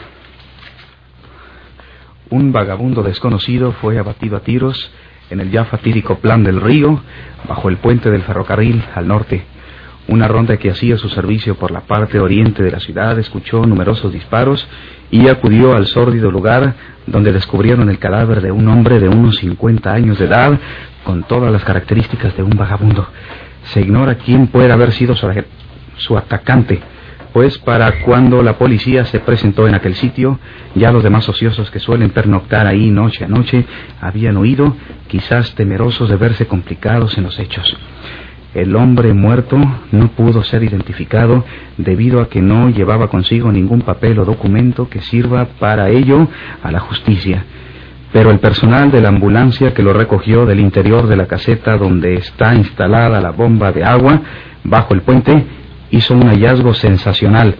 Un 2.31 2.53
vagabundo 2.53 3.03
desconocido 3.03 3.73
fue 3.73 3.99
abatido 3.99 4.37
a 4.37 4.39
tiros 4.39 4.89
en 5.29 5.41
el 5.41 5.51
ya 5.51 5.65
fatídico 5.65 6.19
plan 6.19 6.45
del 6.45 6.61
río, 6.61 7.01
bajo 7.45 7.67
el 7.67 7.75
puente 7.75 8.09
del 8.09 8.21
ferrocarril 8.21 8.81
al 8.95 9.05
norte. 9.05 9.43
Una 10.07 10.29
ronda 10.29 10.55
que 10.55 10.71
hacía 10.71 10.97
su 10.97 11.09
servicio 11.09 11.55
por 11.55 11.71
la 11.71 11.81
parte 11.81 12.21
oriente 12.21 12.63
de 12.63 12.71
la 12.71 12.79
ciudad 12.79 13.19
escuchó 13.19 13.65
numerosos 13.65 14.13
disparos 14.13 14.65
y 15.11 15.27
acudió 15.27 15.75
al 15.75 15.87
sórdido 15.87 16.31
lugar 16.31 16.73
donde 17.05 17.33
descubrieron 17.33 17.89
el 17.89 17.99
cadáver 17.99 18.39
de 18.39 18.53
un 18.53 18.65
hombre 18.69 19.01
de 19.01 19.09
unos 19.09 19.35
50 19.35 19.91
años 19.91 20.17
de 20.17 20.25
edad 20.25 20.57
con 21.03 21.23
todas 21.23 21.51
las 21.51 21.65
características 21.65 22.37
de 22.37 22.43
un 22.43 22.51
vagabundo. 22.51 23.09
Se 23.73 23.81
ignora 23.81 24.15
quién 24.15 24.47
puede 24.47 24.71
haber 24.71 24.93
sido 24.93 25.17
su, 25.17 25.27
su 25.97 26.17
atacante 26.17 26.81
pues 27.33 27.57
para 27.59 28.01
cuando 28.03 28.43
la 28.43 28.57
policía 28.57 29.05
se 29.05 29.19
presentó 29.19 29.67
en 29.67 29.75
aquel 29.75 29.95
sitio, 29.95 30.39
ya 30.75 30.91
los 30.91 31.03
demás 31.03 31.27
ociosos 31.29 31.71
que 31.71 31.79
suelen 31.79 32.09
pernoctar 32.09 32.67
ahí 32.67 32.89
noche 32.89 33.23
a 33.23 33.27
noche 33.27 33.65
habían 34.01 34.37
huido, 34.37 34.75
quizás 35.07 35.55
temerosos 35.55 36.09
de 36.09 36.17
verse 36.17 36.45
complicados 36.47 37.17
en 37.17 37.23
los 37.23 37.39
hechos. 37.39 37.77
El 38.53 38.75
hombre 38.75 39.13
muerto 39.13 39.57
no 39.93 40.09
pudo 40.09 40.43
ser 40.43 40.63
identificado 40.63 41.45
debido 41.77 42.19
a 42.19 42.27
que 42.27 42.41
no 42.41 42.69
llevaba 42.69 43.07
consigo 43.07 43.49
ningún 43.49 43.81
papel 43.81 44.19
o 44.19 44.25
documento 44.25 44.89
que 44.89 44.99
sirva 45.01 45.45
para 45.57 45.89
ello 45.89 46.27
a 46.61 46.69
la 46.69 46.81
justicia. 46.81 47.45
Pero 48.11 48.29
el 48.29 48.39
personal 48.39 48.91
de 48.91 48.99
la 48.99 49.07
ambulancia 49.07 49.73
que 49.73 49.83
lo 49.83 49.93
recogió 49.93 50.45
del 50.45 50.59
interior 50.59 51.07
de 51.07 51.15
la 51.15 51.27
caseta 51.27 51.77
donde 51.77 52.15
está 52.15 52.53
instalada 52.53 53.21
la 53.21 53.31
bomba 53.31 53.71
de 53.71 53.85
agua 53.85 54.19
bajo 54.65 54.93
el 54.93 55.01
puente 55.01 55.45
hizo 55.91 56.13
un 56.13 56.27
hallazgo 56.27 56.73
sensacional. 56.73 57.55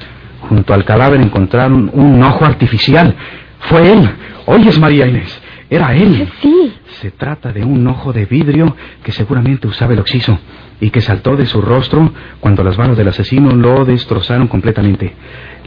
Junto 0.50 0.74
al 0.74 0.84
cadáver 0.84 1.22
encontraron 1.22 1.92
un 1.94 2.24
ojo 2.24 2.46
artificial. 2.46 3.16
Fue 3.60 3.92
él. 3.92 4.10
Oyes, 4.46 4.80
María 4.80 5.08
Inés. 5.08 5.42
Era 5.70 5.94
él. 5.96 6.28
Sí. 6.42 6.74
Se 7.02 7.12
trata 7.12 7.52
de 7.52 7.64
un 7.64 7.88
ojo 7.88 8.12
de 8.12 8.26
vidrio 8.26 8.76
que 9.04 9.12
seguramente 9.12 9.68
usaba 9.68 9.94
el 9.94 10.00
oxiso 10.00 10.38
y 10.82 10.90
que 10.90 11.00
saltó 11.00 11.36
de 11.36 11.46
su 11.46 11.62
rostro 11.62 12.12
cuando 12.40 12.64
las 12.64 12.76
balas 12.76 12.98
del 12.98 13.08
asesino 13.08 13.52
lo 13.52 13.86
destrozaron 13.86 14.48
completamente. 14.48 15.14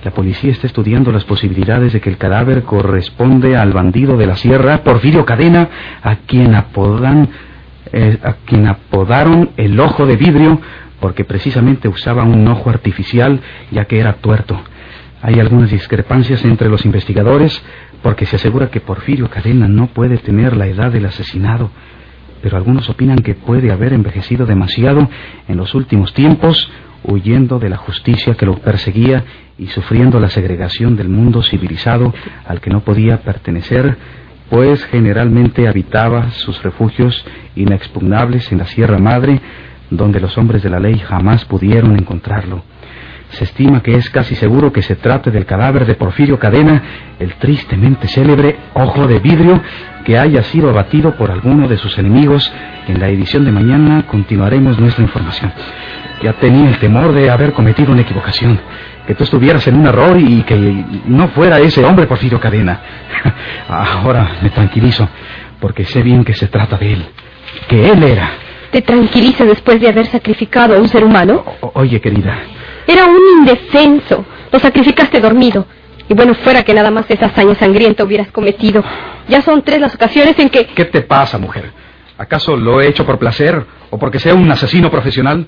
La 0.05 0.11
policía 0.11 0.53
está 0.53 0.67
estudiando 0.67 1.11
las 1.11 1.25
posibilidades 1.25 1.95
de 1.95 2.01
que 2.01 2.11
el 2.11 2.19
cadáver 2.19 2.65
corresponde 2.65 3.57
al 3.57 3.73
bandido 3.73 4.19
de 4.19 4.27
la 4.27 4.37
sierra, 4.37 4.85
Porfirio 4.85 5.25
Cadena, 5.25 5.71
a 6.03 6.17
quien 6.27 6.55
apodan, 6.55 7.31
eh, 7.91 8.19
a 8.23 8.35
quien 8.45 8.67
apodaron 8.67 9.51
el 9.57 9.81
ojo 9.81 10.05
de 10.05 10.17
vidrio 10.17 10.61
porque 11.05 11.27
precisamente 11.27 11.87
usaba 11.87 12.25
un 12.25 12.49
ojo 12.49 12.71
artificial 12.71 13.39
ya 13.71 13.85
que 13.85 14.01
era 14.01 14.15
tuerto. 14.15 14.59
Hay 15.21 15.39
algunas 15.39 15.71
discrepancias 15.71 16.43
entre 16.47 16.71
los 16.71 16.87
investigadores 16.87 17.63
porque 18.03 18.25
se 18.25 18.37
asegura 18.37 18.71
que 18.71 18.81
Porfirio 18.81 19.29
Cadena 19.29 19.69
no 19.69 19.89
puede 19.89 20.17
tener 20.17 20.57
la 20.57 20.67
edad 20.67 20.91
del 20.91 21.05
asesinado, 21.05 21.71
pero 22.41 22.57
algunos 22.57 22.89
opinan 22.89 23.19
que 23.19 23.35
puede 23.35 23.71
haber 23.71 23.93
envejecido 23.93 24.47
demasiado 24.47 25.11
en 25.47 25.59
los 25.59 25.75
últimos 25.75 26.15
tiempos, 26.15 26.71
huyendo 27.03 27.59
de 27.59 27.69
la 27.69 27.77
justicia 27.77 28.35
que 28.35 28.47
lo 28.47 28.55
perseguía 28.55 29.25
y 29.59 29.67
sufriendo 29.67 30.19
la 30.21 30.31
segregación 30.31 30.97
del 30.97 31.11
mundo 31.11 31.43
civilizado 31.43 32.15
al 32.47 32.63
que 32.63 32.71
no 32.71 32.81
podía 32.81 33.21
pertenecer 33.21 33.99
pues 34.49 34.85
generalmente 34.87 35.69
habitaba 35.69 36.31
sus 36.31 36.63
refugios 36.63 37.25
inexpugnables 37.57 38.53
en 38.53 38.59
la 38.59 38.67
Sierra 38.67 38.99
Madre, 38.99 39.41
donde 39.91 40.21
los 40.21 40.37
hombres 40.39 40.63
de 40.63 40.71
la 40.71 40.81
ley 40.81 40.99
jamás 40.99 41.45
pudieron 41.45 41.97
encontrarlo. 41.97 42.63
Se 43.31 43.45
estima 43.45 43.83
que 43.83 43.97
es 43.97 44.11
casi 44.11 44.37
seguro 44.37 44.73
que 44.73 44.83
se 44.83 44.95
trate 44.95 45.31
del 45.31 45.45
cadáver 45.45 45.87
de 45.87 45.95
Porfirio 45.95 46.39
Cadena, 46.39 46.83
el 47.19 47.35
tristemente 47.35 48.07
célebre 48.07 48.57
Ojo 48.75 49.09
de 49.09 49.19
Vidrio, 49.19 49.61
que 50.05 50.19
haya 50.19 50.43
sido 50.45 50.71
abatido 50.71 51.17
por 51.17 51.33
alguno 51.33 51.67
de 51.67 51.77
sus 51.77 51.99
enemigos. 51.99 52.53
En 52.87 53.01
la 53.01 53.09
edición 53.09 53.45
de 53.45 53.51
mañana 53.51 54.07
continuaremos 54.07 54.79
nuestra 54.79 55.03
información. 55.03 55.53
Ya 56.23 56.35
tenía 56.35 56.69
el 56.69 56.79
temor 56.79 57.13
de 57.13 57.29
haber 57.29 57.53
cometido 57.55 57.93
una 57.93 58.03
equivocación, 58.03 58.61
que 59.07 59.15
tú 59.17 59.25
estuvieras 59.25 59.67
en 59.67 59.77
un 59.77 59.87
error 59.87 60.17
y 60.19 60.43
que 60.43 60.85
no 61.07 61.29
fuera 61.29 61.59
ese 61.59 61.85
hombre 61.85 62.07
Porfirio 62.07 62.39
Cadena. 62.39 62.81
Ahora 63.69 64.37
me 64.43 64.51
tranquilizo, 64.51 65.09
porque 65.61 65.85
sé 65.85 66.03
bien 66.03 66.25
que 66.25 66.35
se 66.35 66.47
trata 66.47 66.77
de 66.77 66.93
él, 66.93 67.05
que 67.69 67.91
él 67.91 68.03
era. 68.05 68.44
¿Te 68.75 68.83
tranquiliza 68.83 69.45
después 69.45 69.81
de 69.81 69.89
haber 69.89 70.07
sacrificado 70.07 70.75
a 70.75 70.79
un 70.81 70.89
ser 70.89 71.05
humano? 71.05 71.45
O- 71.61 71.71
oye, 71.77 72.01
querida, 72.01 72.37
Era 72.89 73.05
un 73.05 73.17
indefenso. 73.39 74.25
Lo 74.51 74.59
sacrificaste 74.59 75.21
dormido. 75.21 75.65
Y 76.09 76.15
bueno, 76.15 76.35
fuera 76.35 76.65
que 76.65 76.75
nada 76.75 76.91
más 76.91 77.07
esa 77.09 77.27
hazaña 77.27 77.55
sangrienta 77.55 78.03
hubieras 78.03 78.33
cometido. 78.33 78.83
Ya 79.29 79.43
son 79.43 79.63
tres 79.63 79.81
las 79.81 79.95
ocasiones 79.95 80.37
en 80.41 80.49
que... 80.51 80.67
¿qué 80.67 80.87
te 80.87 81.03
pasa, 81.03 81.39
mujer? 81.39 81.71
¿Acaso 82.19 82.57
lo 82.57 82.81
he 82.81 82.89
hecho 82.89 83.07
por 83.07 83.17
placer 83.21 83.65
o 83.91 83.97
porque 83.99 84.19
sea 84.19 84.35
un 84.35 84.51
asesino 84.51 84.91
profesional? 84.91 85.47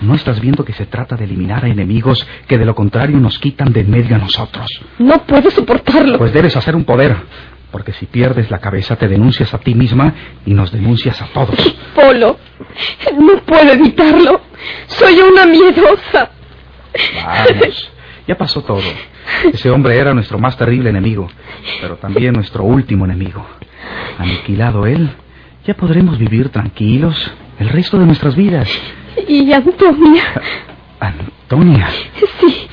¿No 0.00 0.14
estás 0.14 0.40
viendo 0.40 0.64
que 0.64 0.72
se 0.72 0.86
trata 0.86 1.16
de 1.16 1.24
eliminar 1.24 1.64
a 1.64 1.68
enemigos 1.68 2.24
que 2.46 2.58
de 2.58 2.64
lo 2.64 2.76
contrario 2.76 3.18
nos 3.18 3.40
quitan 3.40 3.72
de 3.72 3.80
en 3.80 3.90
medio 3.90 4.14
a 4.14 4.18
nosotros? 4.20 4.68
No 5.00 5.18
puedo 5.26 5.50
soportarlo. 5.50 6.16
Pues 6.16 6.32
debes 6.32 6.56
hacer 6.56 6.76
un 6.76 6.84
poder, 6.84 7.16
porque 7.72 7.92
si 7.94 8.06
pierdes 8.06 8.50
la 8.50 8.58
cabeza 8.58 8.96
te 8.96 9.08
denuncias 9.08 9.52
a 9.54 9.58
ti 9.58 9.74
misma 9.74 10.14
y 10.46 10.54
nos 10.54 10.70
denuncias 10.70 11.20
a 11.22 11.26
todos. 11.26 11.56
Polo, 11.94 12.36
no 13.18 13.40
puedo 13.44 13.72
evitarlo. 13.72 14.42
Soy 14.86 15.14
una 15.18 15.46
miedosa. 15.46 16.30
Vamos, 17.24 17.90
ya 18.28 18.36
pasó 18.36 18.62
todo. 18.62 18.82
Ese 19.52 19.70
hombre 19.70 19.96
era 19.96 20.12
nuestro 20.14 20.38
más 20.38 20.56
terrible 20.56 20.90
enemigo, 20.90 21.28
pero 21.80 21.96
también 21.96 22.34
nuestro 22.34 22.64
último 22.64 23.06
enemigo. 23.06 23.44
Aniquilado 24.18 24.86
él, 24.86 25.10
ya 25.66 25.74
podremos 25.74 26.18
vivir 26.18 26.50
tranquilos 26.50 27.32
el 27.58 27.70
resto 27.70 27.98
de 27.98 28.06
nuestras 28.06 28.36
vidas. 28.36 28.68
Y 29.26 29.52
Antonia. 29.52 30.24
Antonia, 31.00 31.88
Sí, 32.40 32.68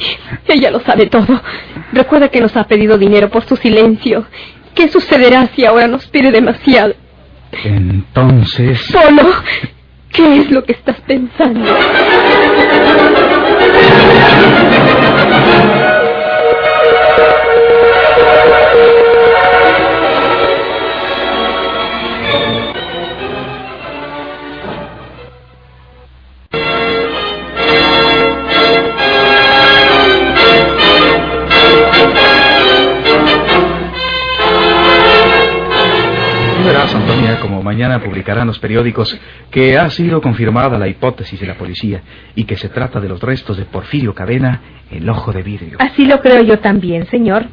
ella 0.47 0.71
lo 0.71 0.79
sabe 0.81 1.07
todo. 1.07 1.41
Recuerda 1.91 2.29
que 2.29 2.39
nos 2.41 2.55
ha 2.55 2.65
pedido 2.65 2.97
dinero 2.97 3.29
por 3.29 3.43
su 3.45 3.55
silencio. 3.55 4.25
¿Qué 4.79 4.87
sucederá 4.87 5.45
si 5.53 5.65
ahora 5.65 5.87
nos 5.89 6.07
pide 6.07 6.31
demasiado? 6.31 6.93
entonces... 7.65 8.89
Polo, 8.93 9.29
¿qué 10.09 10.37
es 10.37 10.51
lo 10.51 10.63
que 10.63 10.71
estás 10.71 10.95
pensando? 11.01 11.69
Como 37.39 37.63
mañana 37.63 37.99
publicarán 37.99 38.47
los 38.47 38.59
periódicos 38.59 39.19
que 39.51 39.77
ha 39.77 39.89
sido 39.89 40.21
confirmada 40.21 40.77
la 40.77 40.87
hipótesis 40.87 41.39
de 41.39 41.47
la 41.47 41.55
policía 41.55 42.01
y 42.35 42.43
que 42.43 42.55
se 42.55 42.69
trata 42.69 42.99
de 42.99 43.09
los 43.09 43.21
restos 43.21 43.57
de 43.57 43.65
Porfirio 43.65 44.13
Cadena, 44.13 44.61
el 44.91 45.09
ojo 45.09 45.31
de 45.31 45.41
vidrio. 45.41 45.77
Así 45.79 46.05
lo 46.05 46.19
creo 46.21 46.43
yo 46.43 46.59
también, 46.59 47.05
señor. 47.07 47.45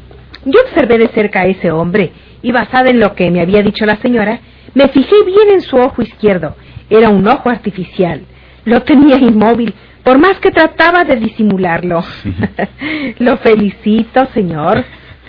Yo 0.45 0.61
observé 0.61 0.99
de 0.99 1.09
cerca 1.09 1.41
a 1.41 1.47
ese 1.47 1.71
hombre 1.71 2.13
y 2.43 2.53
basada 2.53 2.91
en 2.91 3.01
lo 3.01 3.15
que 3.15 3.31
me 3.31 3.41
había 3.41 3.63
dicho 3.63 3.87
la 3.87 3.97
señora, 3.97 4.41
me 4.75 4.89
fijé 4.89 5.25
bien 5.25 5.51
en 5.51 5.61
su 5.63 5.77
ojo 5.77 6.03
izquierdo. 6.03 6.55
Era 6.89 7.09
un 7.09 7.27
ojo 7.27 7.49
artificial. 7.49 8.23
Lo 8.65 8.83
tenía 8.83 9.17
inmóvil, 9.17 9.75
por 10.05 10.19
más 10.19 10.39
que 10.39 10.51
trataba 10.51 11.05
de 11.05 11.17
disimularlo. 11.17 12.05
lo 13.19 13.37
felicito, 13.39 14.27
señor, 14.35 14.85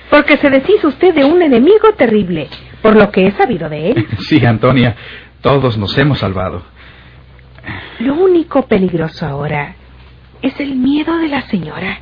porque 0.10 0.38
se 0.38 0.50
deshizo 0.50 0.90
usted 0.90 1.16
de 1.16 1.26
un 1.26 1.42
enemigo 1.42 1.94
terrible, 1.98 2.48
por 2.88 2.96
lo 2.96 3.12
que 3.12 3.28
he 3.28 3.32
sabido 3.32 3.70
de 3.70 3.92
él. 3.92 4.08
Sí, 4.20 4.46
Antonia, 4.46 4.96
todos 5.42 5.78
nos 5.78 5.98
hemos 5.98 6.20
salvado. 6.20 6.64
Lo 8.00 8.16
único 8.16 8.66
peligroso 8.68 9.26
ahora 9.26 9.74
es 10.42 10.60
el 10.60 10.76
miedo 10.76 11.18
de 11.18 11.28
la 11.28 11.42
señora. 11.44 12.00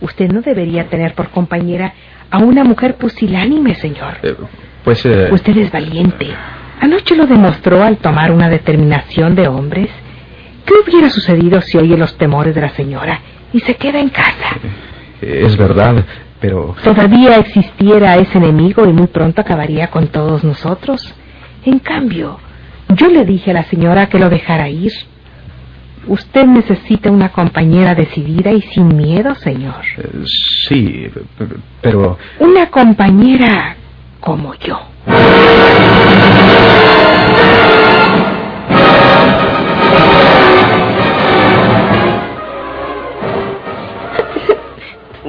Usted 0.00 0.28
no 0.30 0.40
debería 0.40 0.88
tener 0.88 1.14
por 1.14 1.28
compañera 1.30 1.92
a 2.30 2.38
una 2.38 2.64
mujer 2.64 2.96
pusilánime, 2.96 3.74
señor. 3.74 4.18
Eh, 4.22 4.34
pues... 4.84 5.04
eh, 5.06 5.28
Usted 5.30 5.56
es 5.58 5.70
valiente. 5.70 6.26
Anoche 6.80 7.14
lo 7.16 7.26
demostró 7.26 7.82
al 7.82 7.98
tomar 7.98 8.32
una 8.32 8.48
determinación 8.48 9.34
de 9.34 9.46
hombres. 9.48 9.90
¿Qué 10.66 10.72
hubiera 10.82 11.10
sucedido 11.10 11.60
si 11.60 11.76
oye 11.78 11.96
los 11.96 12.16
temores 12.16 12.54
de 12.54 12.60
la 12.62 12.70
señora 12.70 13.20
y 13.52 13.60
se 13.60 13.74
queda 13.76 14.00
en 14.00 14.08
casa? 14.08 14.56
es 15.20 15.56
verdad, 15.56 16.04
pero... 16.44 16.76
Todavía 16.84 17.36
existiera 17.36 18.16
ese 18.16 18.36
enemigo 18.36 18.84
y 18.84 18.92
muy 18.92 19.06
pronto 19.06 19.40
acabaría 19.40 19.86
con 19.86 20.08
todos 20.08 20.44
nosotros. 20.44 21.14
En 21.64 21.78
cambio, 21.78 22.38
yo 22.90 23.08
le 23.08 23.24
dije 23.24 23.52
a 23.52 23.54
la 23.54 23.64
señora 23.64 24.10
que 24.10 24.18
lo 24.18 24.28
dejara 24.28 24.68
ir. 24.68 24.92
Usted 26.06 26.44
necesita 26.44 27.10
una 27.10 27.30
compañera 27.30 27.94
decidida 27.94 28.52
y 28.52 28.60
sin 28.60 28.94
miedo, 28.94 29.34
señor. 29.36 29.86
eh, 29.96 30.24
sí, 30.58 31.06
pero... 31.80 32.18
Una 32.40 32.68
compañera 32.68 33.76
como 34.20 34.52
yo. 34.56 34.78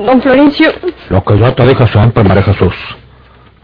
Don 0.05 0.21
Florencio, 0.21 0.71
Lo 1.09 1.23
que 1.23 1.37
yo 1.37 1.53
te 1.53 1.65
dije 1.65 1.87
siempre, 1.87 2.23
María 2.23 2.43
Jesús. 2.43 2.73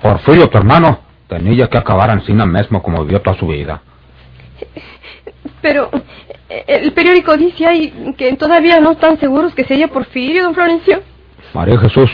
Porfirio, 0.01 0.49
tu 0.49 0.58
hermano, 0.58 0.99
tenía 1.27 1.67
que 1.67 1.77
acabar 1.77 2.10
en 2.10 2.21
Sina 2.21 2.45
mismo 2.45 2.82
como 2.82 3.04
vivió 3.04 3.21
toda 3.21 3.38
su 3.38 3.47
vida. 3.47 3.82
pero 5.62 5.89
el 6.67 6.91
periódico 6.93 7.38
dice 7.38 7.65
ahí 7.65 8.13
que 8.17 8.36
todavía 8.36 8.80
no 8.80 8.91
están 8.91 9.19
seguros 9.19 9.54
que 9.54 9.63
sea 9.63 9.88
Porfirio, 9.88 10.43
don 10.43 10.54
Florencio. 10.54 11.01
María 11.54 11.80
Jesús, 11.80 12.10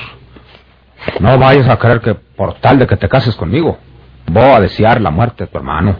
no 1.19 1.37
vayas 1.37 1.67
a 1.67 1.77
creer 1.77 2.01
que 2.01 2.13
por 2.13 2.55
tal 2.55 2.79
de 2.79 2.87
que 2.87 2.97
te 2.97 3.09
cases 3.09 3.35
conmigo, 3.35 3.77
voy 4.27 4.43
a 4.43 4.59
desear 4.59 5.01
la 5.01 5.09
muerte 5.09 5.45
de 5.45 5.47
tu 5.47 5.57
hermano. 5.57 5.97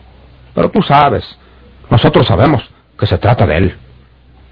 Pero 0.54 0.70
tú 0.70 0.82
sabes, 0.82 1.24
nosotros 1.90 2.28
sabemos 2.28 2.63
que 2.98 3.06
se 3.06 3.18
trata 3.18 3.46
de 3.46 3.58
él. 3.58 3.78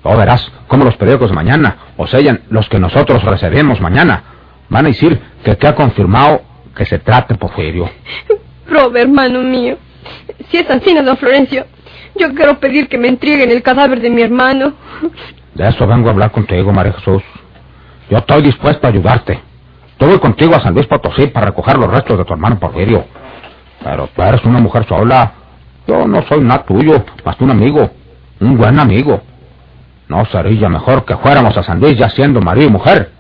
O 0.04 0.16
verás 0.16 0.52
cómo 0.68 0.86
los 0.86 0.96
periódicos 0.98 1.30
de 1.30 1.36
mañana, 1.36 1.78
o 1.98 2.06
sellan 2.06 2.42
los 2.50 2.70
que 2.70 2.80
nosotros 2.80 3.24
recibimos 3.24 3.82
mañana, 3.82 4.24
van 4.70 4.86
a 4.86 4.90
decir 4.90 5.20
que 5.44 5.56
te 5.56 5.68
ha 5.68 5.76
confirmado 5.76 6.42
que 6.76 6.86
se 6.86 7.00
trata 7.00 7.36
Porfirio. 7.36 7.90
Rob, 8.68 8.96
hermano 8.96 9.42
mío, 9.42 9.78
si 10.50 10.58
es 10.58 10.70
así, 10.70 10.94
don 10.94 11.18
Florencio, 11.18 11.66
yo 12.16 12.34
quiero 12.34 12.60
pedir 12.60 12.88
que 12.88 12.98
me 12.98 13.08
entreguen 13.08 13.52
el 13.52 13.62
cadáver 13.62 14.02
de 14.02 14.10
mi 14.10 14.22
hermano. 14.22 14.74
De 15.54 15.68
eso 15.68 15.88
vengo 15.88 16.10
a 16.10 16.12
hablar 16.12 16.32
contigo, 16.32 16.72
María 16.72 16.94
Jesús. 16.94 17.24
Yo 18.10 18.18
estoy 18.18 18.44
dispuesto 18.44 18.86
a 18.86 18.90
ayudarte. 18.90 19.40
Yo 20.00 20.08
voy 20.08 20.20
contigo 20.20 20.56
a 20.56 20.62
San 20.62 20.74
Luis 20.74 20.88
Potosí 20.88 21.28
para 21.28 21.48
recoger 21.48 21.78
los 21.78 21.90
restos 21.90 22.18
de 22.18 22.26
tu 22.26 22.34
hermano 22.34 22.60
Porfirio. 22.60 23.06
Pero 23.84 24.10
tú 24.14 24.22
eres 24.22 24.44
una 24.44 24.60
mujer 24.60 24.86
sola. 24.88 25.32
Yo 25.88 26.08
no 26.08 26.24
soy 26.28 26.42
nada 26.42 26.64
tuyo, 26.64 27.06
más 27.24 27.36
que 27.36 27.44
un 27.44 27.52
amigo. 27.52 27.90
Un 28.40 28.58
buen 28.58 28.80
amigo. 28.80 29.22
¿No 30.08 30.26
sería 30.26 30.70
mejor 30.70 31.06
que 31.06 31.16
fuéramos 31.18 31.56
a 31.58 31.64
San 31.64 31.80
Luis 31.80 31.98
ya 31.98 32.10
siendo 32.10 32.42
marido 32.42 32.68
y 32.68 32.72
mujer? 32.72 33.12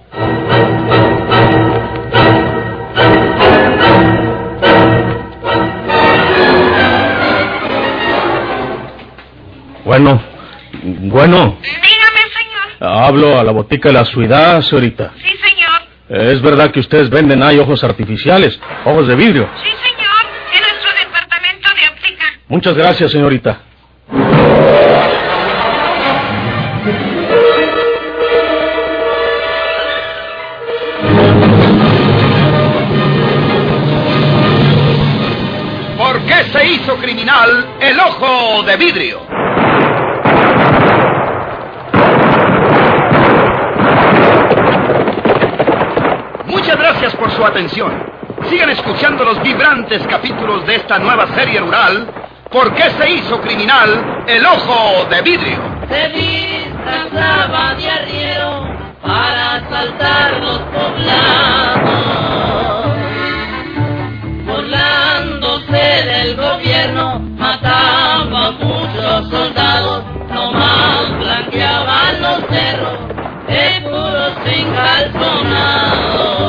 Bueno, 9.97 10.21
bueno, 10.83 11.57
Dígame, 11.61 12.19
señor. 12.37 12.91
hablo 12.91 13.39
a 13.39 13.43
la 13.45 13.53
botica 13.53 13.87
de 13.87 13.93
la 13.93 14.03
ciudad, 14.03 14.61
señorita. 14.61 15.13
Sí, 15.15 15.29
señor. 15.37 16.31
Es 16.33 16.41
verdad 16.41 16.71
que 16.71 16.81
ustedes 16.81 17.09
venden 17.09 17.41
ahí 17.41 17.59
ojos 17.59 17.81
artificiales, 17.81 18.59
ojos 18.83 19.07
de 19.07 19.15
vidrio. 19.15 19.49
Sí, 19.63 19.69
señor. 19.69 20.25
En 20.53 20.61
nuestro 20.63 20.91
departamento 21.01 21.69
de 21.69 21.87
óptica. 21.87 22.25
Muchas 22.49 22.75
gracias, 22.75 23.09
señorita. 23.09 23.61
criminal 36.99 37.75
el 37.79 37.99
ojo 37.99 38.63
de 38.63 38.77
vidrio. 38.77 39.21
su 47.35 47.45
atención. 47.45 47.91
Sigan 48.49 48.69
escuchando 48.69 49.25
los 49.25 49.41
vibrantes 49.41 50.05
capítulos 50.07 50.65
de 50.65 50.75
esta 50.75 50.97
nueva 50.99 51.27
serie 51.35 51.59
rural. 51.59 52.07
¿Por 52.51 52.73
qué 52.73 52.89
se 52.91 53.09
hizo 53.11 53.41
criminal 53.41 54.23
el 54.27 54.45
ojo 54.45 55.05
de 55.09 55.21
vidrio? 55.21 55.57
Se 55.89 56.09
disfrazaba 56.09 57.73
de 57.75 57.89
arriero 57.89 58.67
para 59.01 59.55
asaltar 59.55 60.33
los 60.41 60.59
poblados, 60.59 61.89
burlándose 64.45 66.05
del 66.05 66.35
gobierno, 66.35 67.19
mataba 67.37 68.47
a 68.47 68.51
muchos 68.51 69.29
soldados, 69.29 70.03
nomás 70.29 71.17
blanqueaban 71.19 72.21
los 72.21 72.39
cerros 72.49 72.99
de 73.47 73.81
puros 73.81 74.33
encalzonados. 74.45 76.44